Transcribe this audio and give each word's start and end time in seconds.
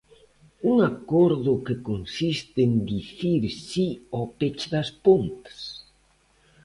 ¿Un 0.71 0.75
acordo 0.91 1.51
que 1.65 1.75
consiste 1.89 2.59
en 2.67 2.73
dicir 2.91 3.41
si 3.67 3.87
ao 4.15 4.25
peche 4.39 4.67
das 4.73 4.89
Pontes? 5.05 5.59